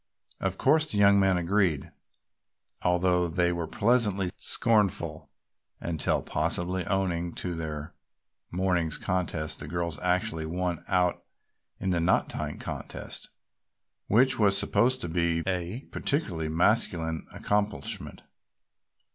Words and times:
Of 0.39 0.57
course 0.57 0.91
the 0.91 0.97
young 0.97 1.19
men 1.19 1.37
agreed, 1.37 1.91
although 2.83 3.27
they 3.27 3.51
were 3.51 3.67
pleasantly 3.67 4.31
scornful, 4.35 5.29
until 5.79 6.23
possibly 6.23 6.83
owing 6.87 7.35
to 7.35 7.53
their 7.53 7.93
morning's 8.49 8.97
contest 8.97 9.59
the 9.59 9.67
girls 9.67 9.99
actually 9.99 10.47
won 10.47 10.83
out 10.87 11.23
in 11.79 11.91
the 11.91 11.99
knot 11.99 12.29
tying 12.29 12.57
contest, 12.57 13.29
which 14.07 14.39
was 14.39 14.57
supposed 14.57 15.01
to 15.01 15.07
be 15.07 15.43
a 15.45 15.81
peculiarly 15.91 16.47
masculine 16.49 17.27
accomplishment. 17.31 18.21